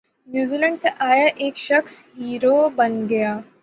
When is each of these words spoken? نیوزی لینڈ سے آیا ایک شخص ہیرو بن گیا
نیوزی 0.31 0.57
لینڈ 0.61 0.77
سے 0.83 0.89
آیا 1.09 1.27
ایک 1.41 1.55
شخص 1.67 1.93
ہیرو 2.17 2.57
بن 2.77 2.93
گیا 3.09 3.31